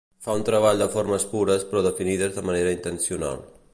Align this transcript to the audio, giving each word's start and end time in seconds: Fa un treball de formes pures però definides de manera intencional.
Fa 0.27 0.35
un 0.37 0.45
treball 0.45 0.79
de 0.83 0.87
formes 0.95 1.27
pures 1.33 1.65
però 1.73 1.83
definides 1.89 2.35
de 2.39 2.45
manera 2.49 2.73
intencional. 2.79 3.45